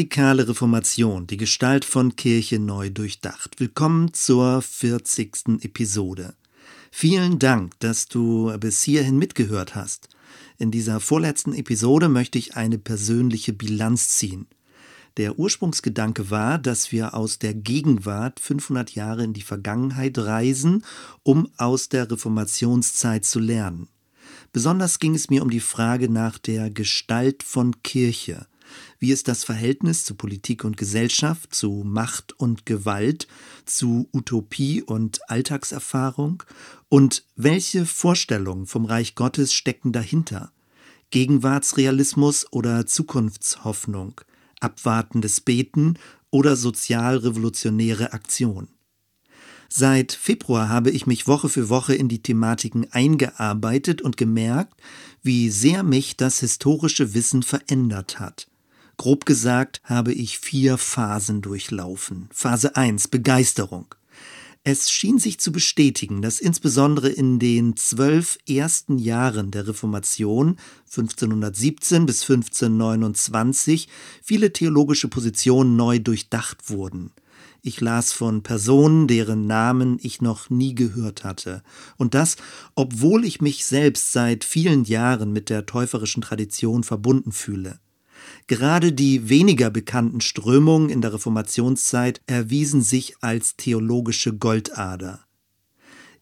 [0.00, 3.60] Radikale Reformation, die Gestalt von Kirche neu durchdacht.
[3.60, 5.60] Willkommen zur 40.
[5.60, 6.36] Episode.
[6.90, 10.08] Vielen Dank, dass du bis hierhin mitgehört hast.
[10.56, 14.46] In dieser vorletzten Episode möchte ich eine persönliche Bilanz ziehen.
[15.18, 20.82] Der Ursprungsgedanke war, dass wir aus der Gegenwart 500 Jahre in die Vergangenheit reisen,
[21.24, 23.88] um aus der Reformationszeit zu lernen.
[24.50, 28.46] Besonders ging es mir um die Frage nach der Gestalt von Kirche.
[28.98, 33.26] Wie ist das Verhältnis zu Politik und Gesellschaft, zu Macht und Gewalt,
[33.64, 36.42] zu Utopie und Alltagserfahrung?
[36.88, 40.52] Und welche Vorstellungen vom Reich Gottes stecken dahinter?
[41.10, 44.20] Gegenwartsrealismus oder Zukunftshoffnung?
[44.60, 45.98] Abwartendes Beten
[46.30, 48.68] oder sozialrevolutionäre Aktion?
[49.72, 54.74] Seit Februar habe ich mich Woche für Woche in die Thematiken eingearbeitet und gemerkt,
[55.22, 58.48] wie sehr mich das historische Wissen verändert hat.
[59.00, 62.28] Grob gesagt habe ich vier Phasen durchlaufen.
[62.34, 63.86] Phase 1 Begeisterung.
[64.62, 70.58] Es schien sich zu bestätigen, dass insbesondere in den zwölf ersten Jahren der Reformation
[70.94, 73.88] 1517 bis 1529
[74.22, 77.12] viele theologische Positionen neu durchdacht wurden.
[77.62, 81.62] Ich las von Personen, deren Namen ich noch nie gehört hatte.
[81.96, 82.36] Und das,
[82.74, 87.80] obwohl ich mich selbst seit vielen Jahren mit der täuferischen Tradition verbunden fühle.
[88.50, 95.24] Gerade die weniger bekannten Strömungen in der Reformationszeit erwiesen sich als theologische Goldader.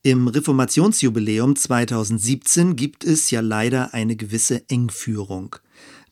[0.02, 5.56] Im Reformationsjubiläum 2017 gibt es ja leider eine gewisse Engführung.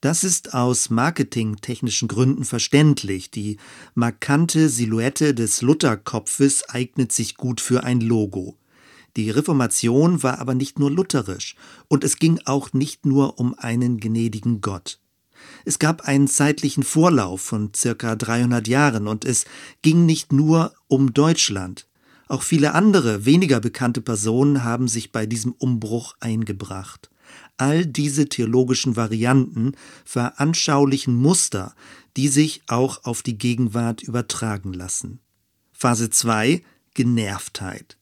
[0.01, 3.31] Das ist aus marketingtechnischen Gründen verständlich.
[3.31, 3.59] Die
[3.95, 8.57] markante Silhouette des Lutherkopfes eignet sich gut für ein Logo.
[9.19, 11.57] Die Reformation war aber nicht nur lutherisch,
[11.89, 14.99] und es ging auch nicht nur um einen gnädigen Gott.
[15.65, 19.45] Es gab einen zeitlichen Vorlauf von circa 300 Jahren und es
[19.83, 21.87] ging nicht nur um Deutschland.
[22.29, 27.11] Auch viele andere, weniger bekannte Personen haben sich bei diesem Umbruch eingebracht.
[27.57, 29.73] All diese theologischen Varianten
[30.05, 31.75] veranschaulichen Muster,
[32.17, 35.21] die sich auch auf die Gegenwart übertragen lassen.
[35.73, 36.63] Phase 2
[36.95, 37.96] Genervtheit.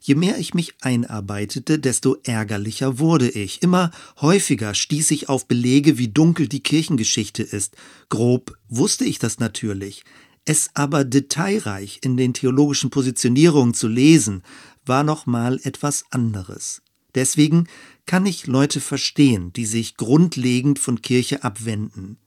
[0.00, 3.62] Je mehr ich mich einarbeitete, desto ärgerlicher wurde ich.
[3.62, 7.76] Immer häufiger stieß ich auf Belege, wie dunkel die Kirchengeschichte ist.
[8.08, 10.04] Grob wusste ich das natürlich.
[10.44, 14.42] Es aber detailreich in den theologischen Positionierungen zu lesen,
[14.84, 16.82] war noch mal etwas anderes.
[17.16, 17.66] Deswegen
[18.04, 22.18] kann ich Leute verstehen, die sich grundlegend von Kirche abwenden,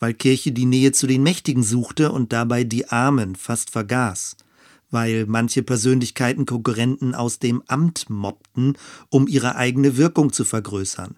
[0.00, 4.36] weil Kirche die Nähe zu den Mächtigen suchte und dabei die Armen fast vergaß
[4.90, 8.74] weil manche Persönlichkeiten Konkurrenten aus dem Amt mobbten,
[9.10, 11.16] um ihre eigene Wirkung zu vergrößern,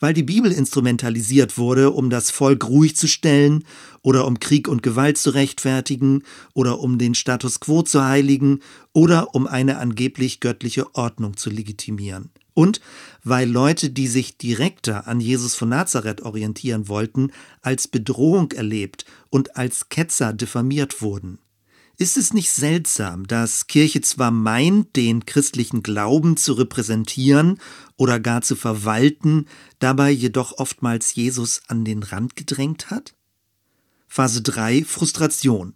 [0.00, 3.64] weil die Bibel instrumentalisiert wurde, um das Volk ruhig zu stellen
[4.02, 6.22] oder um Krieg und Gewalt zu rechtfertigen
[6.54, 8.60] oder um den Status quo zu heiligen
[8.92, 12.30] oder um eine angeblich göttliche Ordnung zu legitimieren.
[12.54, 12.80] Und
[13.24, 17.30] weil Leute, die sich direkter an Jesus von Nazareth orientieren wollten,
[17.62, 21.38] als Bedrohung erlebt und als Ketzer diffamiert wurden.
[21.98, 27.58] Ist es nicht seltsam, dass Kirche zwar meint, den christlichen Glauben zu repräsentieren
[27.96, 29.46] oder gar zu verwalten,
[29.78, 33.14] dabei jedoch oftmals Jesus an den Rand gedrängt hat?
[34.08, 35.74] Phase 3 Frustration.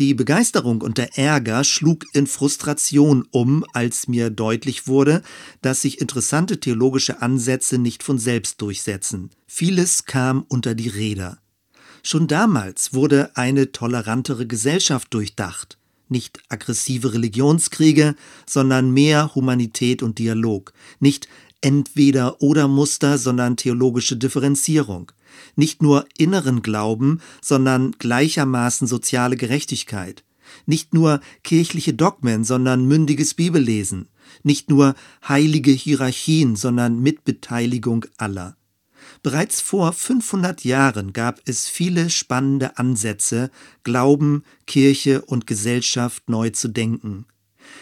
[0.00, 5.22] Die Begeisterung und der Ärger schlug in Frustration um, als mir deutlich wurde,
[5.62, 9.30] dass sich interessante theologische Ansätze nicht von selbst durchsetzen.
[9.46, 11.38] Vieles kam unter die Räder.
[12.06, 15.78] Schon damals wurde eine tolerantere Gesellschaft durchdacht.
[16.10, 20.74] Nicht aggressive Religionskriege, sondern mehr Humanität und Dialog.
[21.00, 21.28] Nicht
[21.62, 25.12] entweder oder Muster, sondern theologische Differenzierung.
[25.56, 30.24] Nicht nur inneren Glauben, sondern gleichermaßen soziale Gerechtigkeit.
[30.66, 34.08] Nicht nur kirchliche Dogmen, sondern mündiges Bibellesen.
[34.42, 34.94] Nicht nur
[35.26, 38.58] heilige Hierarchien, sondern Mitbeteiligung aller.
[39.24, 43.50] Bereits vor 500 Jahren gab es viele spannende Ansätze,
[43.82, 47.24] Glauben, Kirche und Gesellschaft neu zu denken.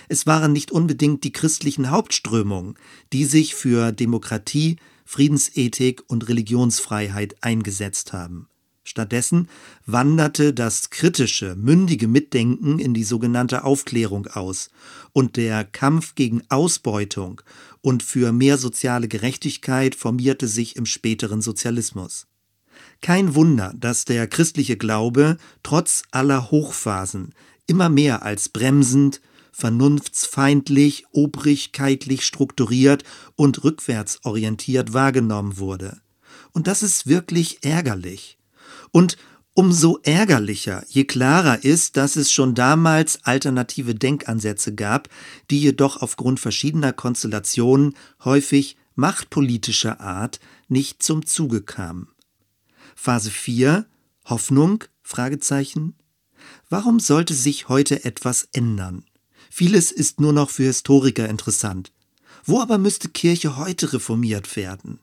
[0.09, 2.77] Es waren nicht unbedingt die christlichen Hauptströmungen,
[3.13, 8.47] die sich für Demokratie, Friedensethik und Religionsfreiheit eingesetzt haben.
[8.85, 9.49] Stattdessen
[9.85, 14.71] wanderte das kritische, mündige Mitdenken in die sogenannte Aufklärung aus
[15.13, 17.41] und der Kampf gegen Ausbeutung
[17.83, 22.27] und für mehr soziale Gerechtigkeit formierte sich im späteren Sozialismus.
[23.01, 27.35] Kein Wunder, dass der christliche Glaube trotz aller Hochphasen
[27.67, 29.21] immer mehr als bremsend,
[29.53, 33.05] vernunftsfeindlich, obrigkeitlich strukturiert
[33.37, 36.01] und rückwärtsorientiert wahrgenommen wurde.
[36.53, 38.39] Und das ist wirklich ärgerlich.
[38.93, 39.17] Und
[39.55, 45.11] Umso ärgerlicher, je klarer ist, dass es schon damals alternative Denkansätze gab,
[45.51, 47.95] die jedoch aufgrund verschiedener Konstellationen,
[48.25, 52.09] häufig machtpolitischer Art, nicht zum Zuge kamen.
[52.97, 53.85] Phase 4
[54.25, 54.85] Hoffnung?
[55.03, 55.97] Fragezeichen.
[56.71, 59.05] Warum sollte sich heute etwas ändern?
[59.51, 61.93] Vieles ist nur noch für Historiker interessant.
[62.45, 64.99] Wo aber müsste Kirche heute reformiert werden?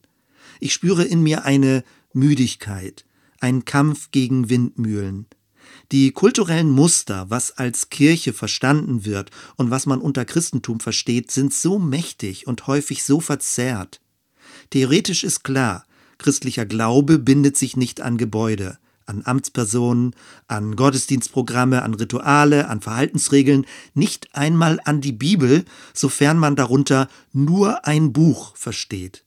[0.60, 3.06] Ich spüre in mir eine Müdigkeit,
[3.40, 5.28] ein Kampf gegen Windmühlen.
[5.92, 11.54] Die kulturellen Muster, was als Kirche verstanden wird und was man unter Christentum versteht, sind
[11.54, 14.02] so mächtig und häufig so verzerrt.
[14.70, 15.86] Theoretisch ist klar,
[16.18, 18.78] christlicher Glaube bindet sich nicht an Gebäude,
[19.08, 20.16] an Amtspersonen,
[20.48, 23.66] an Gottesdienstprogramme, an Rituale, an Verhaltensregeln,
[23.96, 29.24] nicht einmal an die Bibel, sofern man darunter nur ein Buch versteht.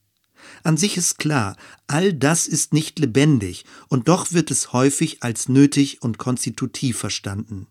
[0.62, 1.56] An sich ist klar,
[1.86, 7.66] all das ist nicht lebendig, und doch wird es häufig als nötig und konstitutiv verstanden.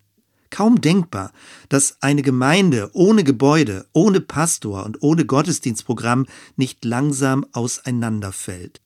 [0.49, 1.31] Kaum denkbar,
[1.69, 6.25] dass eine Gemeinde ohne Gebäude, ohne Pastor und ohne Gottesdienstprogramm
[6.57, 8.81] nicht langsam auseinanderfällt.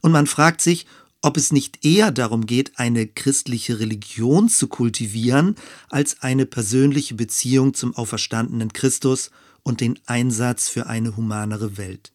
[0.00, 0.86] Und man fragt sich,
[1.20, 5.54] ob es nicht eher darum geht, eine christliche Religion zu kultivieren,
[5.90, 9.30] als eine persönliche Beziehung zum auferstandenen Christus
[9.62, 12.11] und den Einsatz für eine humanere Welt.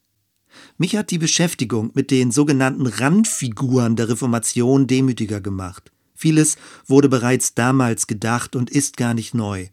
[0.77, 5.91] Mich hat die Beschäftigung mit den sogenannten Randfiguren der Reformation demütiger gemacht.
[6.15, 9.67] Vieles wurde bereits damals gedacht und ist gar nicht neu.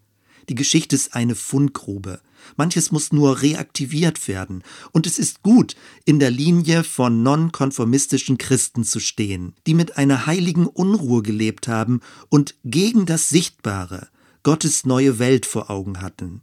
[0.49, 2.21] Die Geschichte ist eine Fundgrube.
[2.57, 4.63] Manches muss nur reaktiviert werden.
[4.93, 10.27] Und es ist gut, in der Linie von nonkonformistischen Christen zu stehen, die mit einer
[10.27, 14.09] heiligen Unruhe gelebt haben und gegen das Sichtbare
[14.43, 16.43] Gottes neue Welt vor Augen hatten.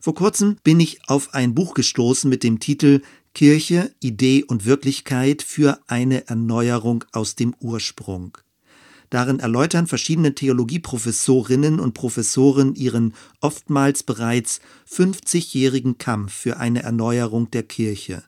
[0.00, 3.02] Vor kurzem bin ich auf ein Buch gestoßen mit dem Titel
[3.34, 8.36] Kirche, Idee und Wirklichkeit für eine Erneuerung aus dem Ursprung.
[9.10, 14.60] Darin erläutern verschiedene Theologieprofessorinnen und Professoren ihren oftmals bereits
[14.90, 18.24] 50-jährigen Kampf für eine Erneuerung der Kirche.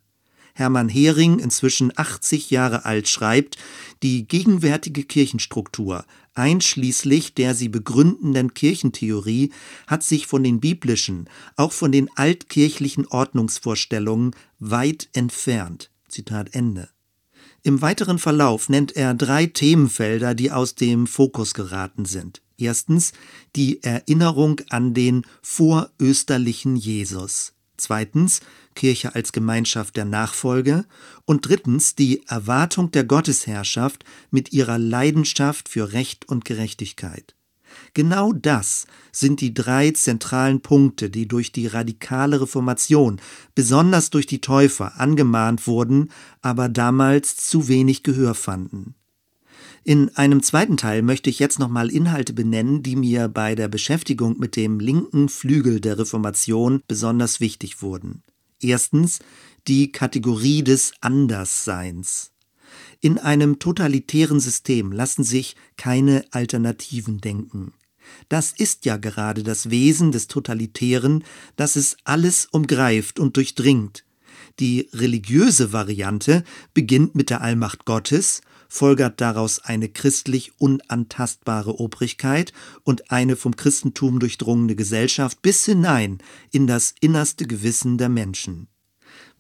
[0.61, 3.57] Hermann Hering, inzwischen 80 Jahre alt, schreibt,
[4.03, 6.05] die gegenwärtige Kirchenstruktur,
[6.35, 9.53] einschließlich der sie begründenden Kirchentheorie,
[9.87, 15.91] hat sich von den biblischen, auch von den altkirchlichen Ordnungsvorstellungen weit entfernt.
[16.09, 16.91] Zitat Ende.
[17.62, 22.43] Im weiteren Verlauf nennt er drei Themenfelder, die aus dem Fokus geraten sind.
[22.59, 23.12] Erstens
[23.57, 27.55] die Erinnerung an den vorösterlichen Jesus.
[27.81, 28.41] Zweitens
[28.75, 30.85] Kirche als Gemeinschaft der Nachfolge
[31.25, 37.35] und drittens die Erwartung der Gottesherrschaft mit ihrer Leidenschaft für Recht und Gerechtigkeit.
[37.94, 43.21] Genau das sind die drei zentralen Punkte, die durch die radikale Reformation,
[43.55, 46.11] besonders durch die Täufer, angemahnt wurden,
[46.43, 48.94] aber damals zu wenig Gehör fanden.
[49.82, 54.38] In einem zweiten Teil möchte ich jetzt nochmal Inhalte benennen, die mir bei der Beschäftigung
[54.38, 58.23] mit dem linken Flügel der Reformation besonders wichtig wurden.
[58.61, 59.21] Erstens
[59.67, 62.32] die Kategorie des Andersseins.
[63.00, 67.73] In einem totalitären System lassen sich keine Alternativen denken.
[68.29, 71.25] Das ist ja gerade das Wesen des Totalitären,
[71.56, 74.04] dass es alles umgreift und durchdringt.
[74.59, 83.11] Die religiöse Variante beginnt mit der Allmacht Gottes, folgert daraus eine christlich unantastbare Obrigkeit und
[83.11, 86.19] eine vom Christentum durchdrungene Gesellschaft bis hinein
[86.53, 88.69] in das innerste Gewissen der Menschen.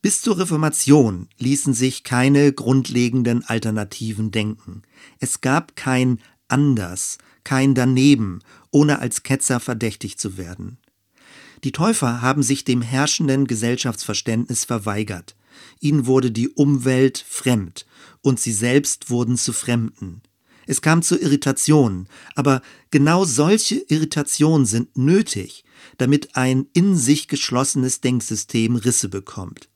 [0.02, 4.82] Bis zur Reformation ließen sich keine grundlegenden Alternativen denken.
[5.20, 8.40] Es gab kein Anders, kein Daneben,
[8.72, 10.78] ohne als Ketzer verdächtig zu werden.
[11.62, 15.36] Die Täufer haben sich dem herrschenden Gesellschaftsverständnis verweigert.
[15.80, 17.86] Ihnen wurde die Umwelt fremd
[18.22, 20.22] und sie selbst wurden zu Fremden.
[20.66, 25.64] Es kam zu Irritationen, aber genau solche Irritationen sind nötig,
[25.98, 29.68] damit ein in sich geschlossenes Denksystem Risse bekommt.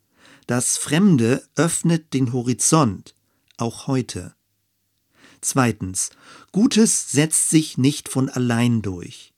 [0.47, 3.15] Das Fremde öffnet den Horizont,
[3.57, 4.35] auch heute.
[5.41, 6.11] Zweitens,
[6.51, 9.34] Gutes setzt sich nicht von allein durch.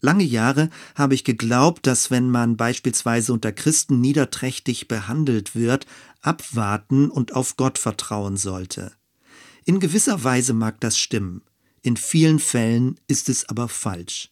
[0.00, 5.86] Lange Jahre habe ich geglaubt, dass wenn man beispielsweise unter Christen niederträchtig behandelt wird,
[6.22, 8.92] abwarten und auf Gott vertrauen sollte.
[9.64, 11.42] In gewisser Weise mag das stimmen,
[11.82, 14.30] in vielen Fällen ist es aber falsch.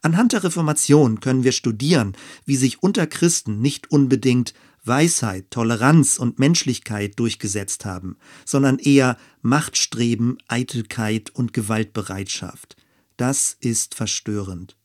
[0.00, 4.52] Anhand der Reformation können wir studieren, wie sich unter Christen nicht unbedingt
[4.84, 12.76] Weisheit, Toleranz und Menschlichkeit durchgesetzt haben, sondern eher Machtstreben, Eitelkeit und Gewaltbereitschaft.
[13.22, 14.76] Das ist verstörend.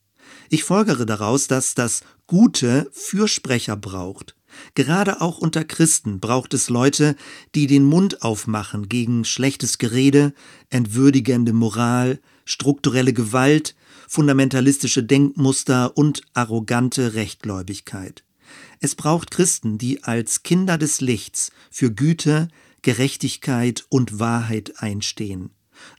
[0.52, 4.36] Ich folgere daraus, dass das Gute Fürsprecher braucht.
[4.76, 7.16] Gerade auch unter Christen braucht es Leute,
[7.56, 10.36] die den Mund aufmachen gegen schlechtes Gerede,
[10.70, 13.76] entwürdigende Moral, strukturelle Gewalt,
[14.08, 18.24] fundamentalistische Denkmuster und arrogante Rechtgläubigkeit.
[18.82, 22.50] Es braucht Christen, die als Kinder des Lichts für Güte,
[22.84, 25.50] Gerechtigkeit und Wahrheit einstehen.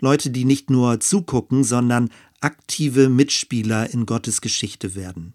[0.01, 5.35] Leute, die nicht nur zugucken, sondern aktive Mitspieler in Gottes Geschichte werden.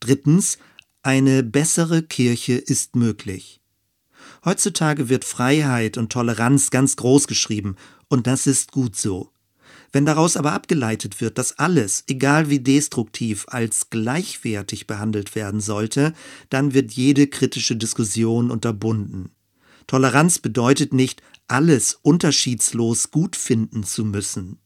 [0.00, 0.58] Drittens,
[1.02, 3.60] eine bessere Kirche ist möglich.
[4.44, 7.76] Heutzutage wird Freiheit und Toleranz ganz groß geschrieben,
[8.08, 9.30] und das ist gut so.
[9.92, 16.14] Wenn daraus aber abgeleitet wird, dass alles, egal wie destruktiv, als gleichwertig behandelt werden sollte,
[16.48, 19.30] dann wird jede kritische Diskussion unterbunden.
[19.86, 24.58] Toleranz bedeutet nicht, alles unterschiedslos gut finden zu müssen.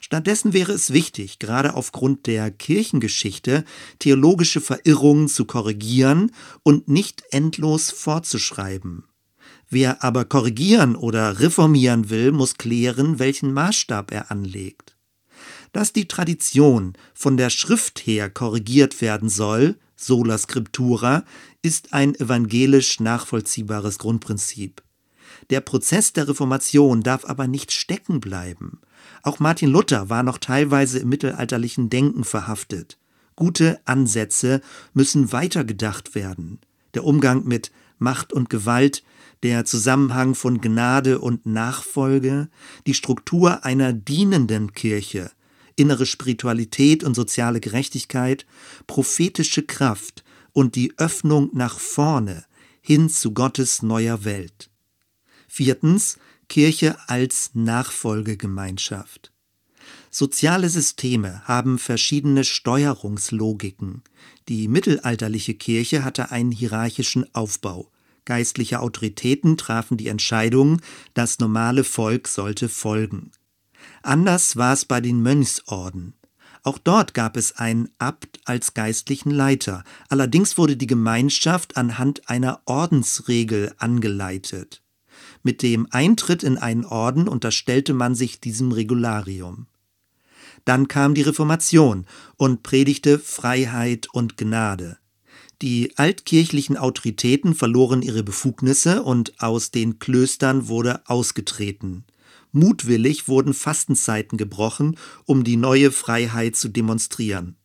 [0.00, 3.64] Stattdessen wäre es wichtig, gerade aufgrund der Kirchengeschichte,
[3.98, 9.04] theologische Verirrungen zu korrigieren und nicht endlos fortzuschreiben.
[9.68, 14.96] Wer aber korrigieren oder reformieren will, muss klären, welchen Maßstab er anlegt.
[15.72, 21.24] Dass die Tradition von der Schrift her korrigiert werden soll, sola scriptura,
[21.62, 24.82] ist ein evangelisch nachvollziehbares Grundprinzip.
[25.50, 28.80] Der Prozess der Reformation darf aber nicht stecken bleiben.
[29.24, 32.98] Auch Martin Luther war noch teilweise im mittelalterlichen Denken verhaftet.
[33.36, 34.60] Gute Ansätze
[34.92, 36.60] müssen weitergedacht werden.
[36.92, 39.02] Der Umgang mit Macht und Gewalt
[39.42, 42.48] der Zusammenhang von Gnade und Nachfolge,
[42.86, 45.30] die Struktur einer dienenden Kirche,
[45.74, 48.44] innere Spiritualität und soziale Gerechtigkeit,
[48.86, 52.44] prophetische Kraft und die Öffnung nach vorne
[52.82, 54.70] hin zu Gottes neuer Welt.
[55.48, 59.32] Viertens Kirche als Nachfolgegemeinschaft.
[60.10, 64.02] Soziale Systeme haben verschiedene Steuerungslogiken.
[64.48, 67.90] Die mittelalterliche Kirche hatte einen hierarchischen Aufbau.
[68.24, 70.80] Geistliche Autoritäten trafen die Entscheidung,
[71.14, 73.32] das normale Volk sollte folgen.
[74.02, 76.14] Anders war es bei den Mönchsorden.
[76.62, 82.62] Auch dort gab es einen Abt als geistlichen Leiter, allerdings wurde die Gemeinschaft anhand einer
[82.64, 84.83] Ordensregel angeleitet.
[85.44, 89.66] Mit dem Eintritt in einen Orden unterstellte man sich diesem Regularium.
[90.64, 94.96] Dann kam die Reformation und predigte Freiheit und Gnade.
[95.60, 102.04] Die altkirchlichen Autoritäten verloren ihre Befugnisse und aus den Klöstern wurde ausgetreten.
[102.52, 104.96] Mutwillig wurden Fastenzeiten gebrochen,
[105.26, 107.56] um die neue Freiheit zu demonstrieren.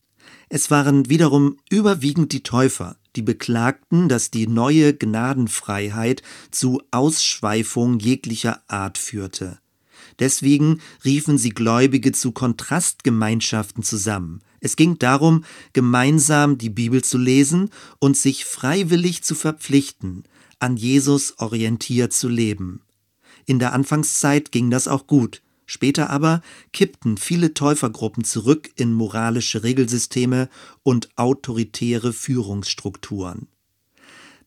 [0.49, 8.61] Es waren wiederum überwiegend die Täufer, die beklagten, dass die neue Gnadenfreiheit zu Ausschweifung jeglicher
[8.67, 9.59] Art führte.
[10.19, 14.41] Deswegen riefen sie Gläubige zu Kontrastgemeinschaften zusammen.
[14.59, 20.23] Es ging darum, gemeinsam die Bibel zu lesen und sich freiwillig zu verpflichten,
[20.59, 22.81] an Jesus orientiert zu leben.
[23.45, 25.41] In der Anfangszeit ging das auch gut.
[25.71, 26.41] Später aber
[26.73, 30.49] kippten viele Täufergruppen zurück in moralische Regelsysteme
[30.81, 33.47] und autoritäre Führungsstrukturen.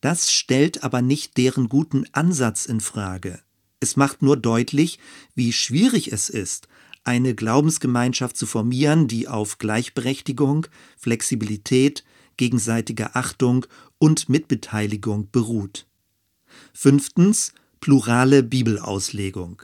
[0.00, 3.40] Das stellt aber nicht deren guten Ansatz in Frage.
[3.78, 4.98] Es macht nur deutlich,
[5.36, 6.66] wie schwierig es ist,
[7.04, 10.66] eine Glaubensgemeinschaft zu formieren, die auf Gleichberechtigung,
[10.98, 12.02] Flexibilität,
[12.36, 13.64] gegenseitiger Achtung
[13.98, 15.86] und Mitbeteiligung beruht.
[16.72, 19.62] Fünftens plurale Bibelauslegung.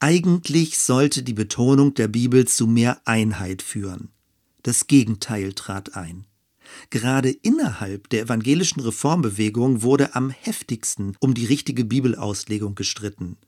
[0.00, 4.10] Eigentlich sollte die Betonung der Bibel zu mehr Einheit führen.
[4.62, 6.24] Das Gegenteil trat ein.
[6.90, 13.38] Gerade innerhalb der evangelischen Reformbewegung wurde am heftigsten um die richtige Bibelauslegung gestritten.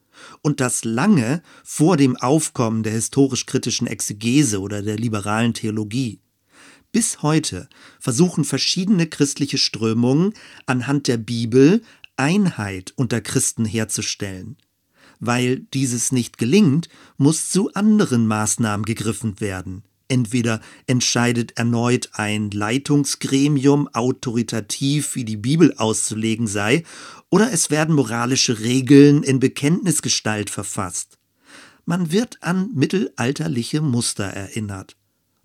[0.41, 6.19] Und das lange vor dem Aufkommen der historisch-kritischen Exegese oder der liberalen Theologie.
[6.91, 7.69] Bis heute
[8.01, 10.33] versuchen verschiedene christliche Strömungen
[10.65, 11.81] anhand der Bibel
[12.17, 14.57] Einheit unter Christen herzustellen.
[15.21, 19.83] Weil dieses nicht gelingt, muss zu anderen Maßnahmen gegriffen werden.
[20.09, 26.83] Entweder entscheidet erneut ein Leitungsgremium autoritativ, wie die Bibel auszulegen sei,
[27.29, 31.17] oder es werden moralische Regeln in Bekenntnisgestalt verfasst.
[31.85, 34.97] Man wird an mittelalterliche Muster erinnert.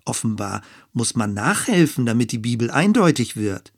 [0.03, 3.71] Offenbar muss man nachhelfen, damit die Bibel eindeutig wird.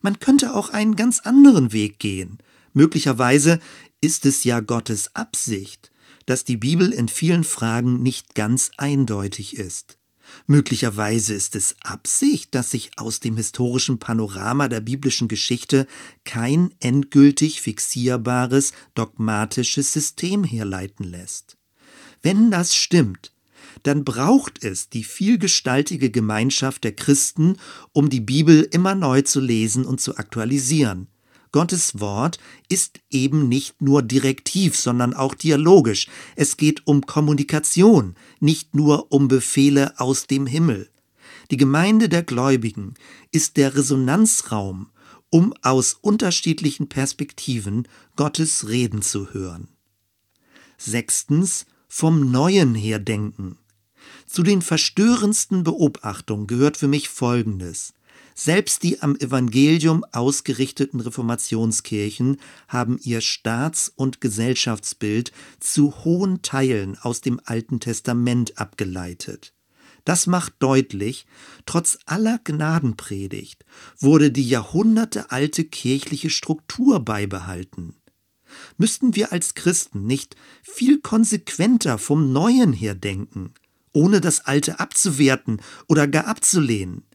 [0.00, 2.38] Man könnte auch einen ganz anderen Weg gehen.
[2.72, 3.60] Möglicherweise
[4.00, 5.90] ist es ja Gottes Absicht,
[6.26, 9.98] dass die Bibel in vielen Fragen nicht ganz eindeutig ist.
[10.46, 15.86] Möglicherweise ist es Absicht, dass sich aus dem historischen Panorama der biblischen Geschichte
[16.24, 21.56] kein endgültig fixierbares, dogmatisches System herleiten lässt.
[22.22, 23.32] Wenn das stimmt,
[23.84, 27.56] dann braucht es die vielgestaltige Gemeinschaft der Christen,
[27.92, 31.08] um die Bibel immer neu zu lesen und zu aktualisieren.
[31.52, 32.38] Gottes Wort
[32.68, 36.08] ist eben nicht nur direktiv, sondern auch dialogisch.
[36.36, 40.90] Es geht um Kommunikation, nicht nur um Befehle aus dem Himmel.
[41.50, 42.94] Die Gemeinde der Gläubigen
[43.32, 44.90] ist der Resonanzraum,
[45.30, 49.68] um aus unterschiedlichen Perspektiven Gottes Reden zu hören.
[50.76, 53.56] Sechstens, vom Neuen her denken.
[54.26, 57.94] Zu den verstörendsten Beobachtungen gehört für mich Folgendes.
[58.40, 62.36] Selbst die am Evangelium ausgerichteten Reformationskirchen
[62.68, 69.54] haben ihr Staats- und Gesellschaftsbild zu hohen Teilen aus dem Alten Testament abgeleitet.
[70.04, 71.26] Das macht deutlich,
[71.66, 73.64] trotz aller Gnadenpredigt
[73.98, 77.96] wurde die jahrhundertealte kirchliche Struktur beibehalten.
[78.76, 83.52] Müssten wir als Christen nicht viel konsequenter vom Neuen her denken,
[83.92, 87.07] ohne das Alte abzuwerten oder gar abzulehnen?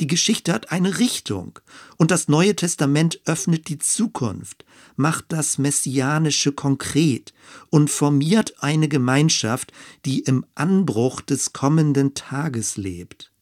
[0.00, 1.58] Die Geschichte hat eine Richtung
[1.96, 4.64] und das Neue Testament öffnet die Zukunft,
[4.96, 7.32] macht das Messianische konkret
[7.70, 9.72] und formiert eine Gemeinschaft,
[10.04, 13.32] die im Anbruch des kommenden Tages lebt.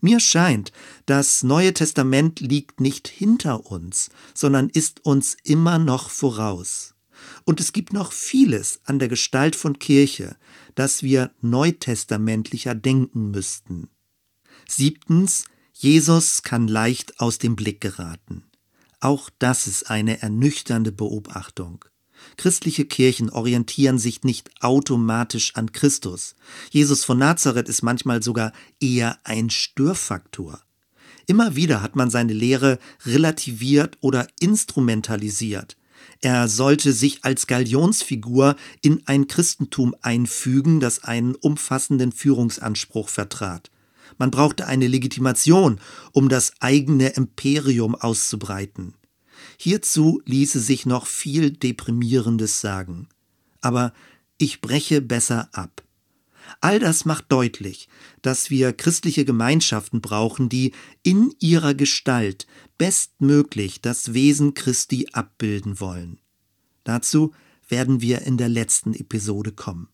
[0.00, 0.72] Mir scheint,
[1.06, 6.94] das Neue Testament liegt nicht hinter uns, sondern ist uns immer noch voraus.
[7.44, 10.36] Und es gibt noch vieles an der Gestalt von Kirche,
[10.74, 13.88] das wir neutestamentlicher denken müssten.
[14.68, 15.44] Siebtens,
[15.76, 18.44] Jesus kann leicht aus dem Blick geraten.
[19.00, 21.84] Auch das ist eine ernüchternde Beobachtung.
[22.36, 26.36] Christliche Kirchen orientieren sich nicht automatisch an Christus.
[26.70, 30.62] Jesus von Nazareth ist manchmal sogar eher ein Störfaktor.
[31.26, 35.76] Immer wieder hat man seine Lehre relativiert oder instrumentalisiert.
[36.20, 43.70] Er sollte sich als Galionsfigur in ein Christentum einfügen, das einen umfassenden Führungsanspruch vertrat.
[44.18, 45.80] Man brauchte eine Legitimation,
[46.12, 48.94] um das eigene Imperium auszubreiten.
[49.58, 53.08] Hierzu ließe sich noch viel Deprimierendes sagen.
[53.60, 53.92] Aber
[54.38, 55.82] ich breche besser ab.
[56.60, 57.88] All das macht deutlich,
[58.22, 62.46] dass wir christliche Gemeinschaften brauchen, die in ihrer Gestalt
[62.78, 66.20] bestmöglich das Wesen Christi abbilden wollen.
[66.84, 67.32] Dazu
[67.68, 69.88] werden wir in der letzten Episode kommen.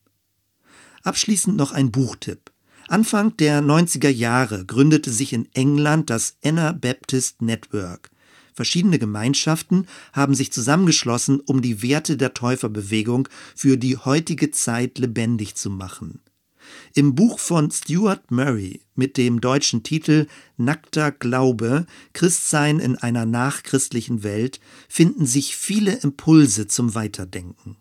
[1.02, 2.49] Abschließend noch ein Buchtipp.
[2.90, 8.10] Anfang der 90er Jahre gründete sich in England das Anabaptist Network.
[8.52, 15.54] Verschiedene Gemeinschaften haben sich zusammengeschlossen, um die Werte der Täuferbewegung für die heutige Zeit lebendig
[15.54, 16.20] zu machen.
[16.92, 20.26] Im Buch von Stuart Murray mit dem deutschen Titel
[20.56, 27.76] Nackter Glaube Christsein in einer nachchristlichen Welt finden sich viele Impulse zum Weiterdenken.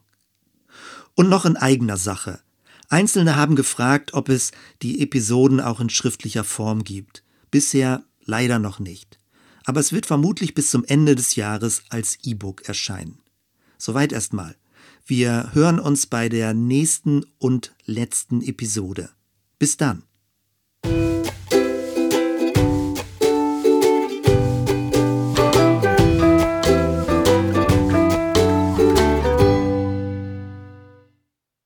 [1.15, 2.41] Und noch in eigener Sache.
[2.89, 7.23] Einzelne haben gefragt, ob es die Episoden auch in schriftlicher Form gibt.
[7.51, 9.19] Bisher leider noch nicht.
[9.63, 13.19] Aber es wird vermutlich bis zum Ende des Jahres als E-Book erscheinen.
[13.77, 14.55] Soweit erstmal.
[15.05, 19.09] Wir hören uns bei der nächsten und letzten Episode.
[19.59, 20.03] Bis dann.